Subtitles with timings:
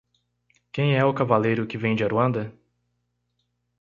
[0.71, 2.51] Quem é o cavaleiro que vem de Aruanda?